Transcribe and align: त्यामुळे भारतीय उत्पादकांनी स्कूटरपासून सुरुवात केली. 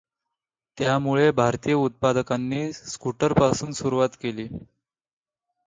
त्यामुळे 0.77 1.29
भारतीय 1.31 1.73
उत्पादकांनी 1.73 2.71
स्कूटरपासून 2.73 3.71
सुरुवात 3.71 4.17
केली. 4.21 4.47